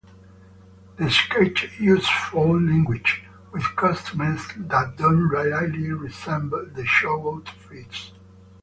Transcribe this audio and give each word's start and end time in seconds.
The 0.97 1.11
sketch 1.11 1.79
uses 1.79 2.09
foul 2.09 2.59
language, 2.59 3.23
with 3.51 3.61
costumes 3.75 4.41
that 4.57 4.97
don't 4.97 5.27
really 5.29 5.91
resemble 5.91 6.65
the 6.65 6.87
shows 6.87 7.37
outfits. 7.47 8.11